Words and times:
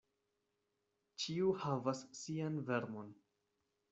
Ĉiu 1.23 1.51
havas 1.65 2.03
sian 2.21 2.57
vermon. 2.71 3.15